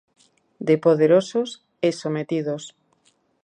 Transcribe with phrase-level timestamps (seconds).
[0.67, 1.49] De poderosos
[1.87, 2.63] e sometidos.